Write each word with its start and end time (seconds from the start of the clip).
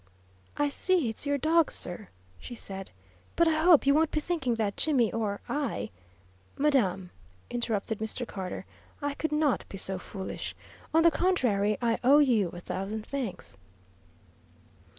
"I 0.57 0.69
see 0.69 1.09
it's 1.09 1.27
your 1.27 1.37
dog, 1.37 1.69
sir," 1.71 2.07
she 2.39 2.55
said, 2.55 2.89
"but 3.35 3.47
I 3.47 3.61
hope 3.61 3.85
you 3.85 3.93
won't 3.93 4.09
be 4.09 4.19
thinking 4.19 4.55
that 4.55 4.75
Jimmy 4.75 5.13
or 5.13 5.41
I" 5.47 5.91
"Madam," 6.57 7.11
interrupted 7.51 7.99
Mr. 7.99 8.27
Carter, 8.27 8.65
"I 8.99 9.13
could 9.13 9.31
not 9.31 9.63
be 9.69 9.77
so 9.77 9.99
foolish. 9.99 10.55
On 10.91 11.03
the 11.03 11.11
contrary, 11.11 11.77
I 11.83 11.99
owe 12.03 12.17
you 12.17 12.49
a 12.49 12.59
thousand 12.59 13.05
thanks." 13.05 13.59